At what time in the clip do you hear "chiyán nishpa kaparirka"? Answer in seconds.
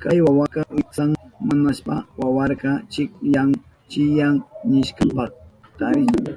3.90-6.30